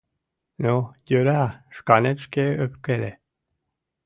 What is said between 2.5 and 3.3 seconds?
ӧпкеле...